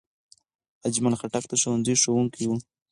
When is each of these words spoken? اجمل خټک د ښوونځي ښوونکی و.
اجمل 0.87 1.13
خټک 1.19 1.43
د 1.47 1.53
ښوونځي 1.61 1.95
ښوونکی 2.01 2.43
و. 2.47 2.51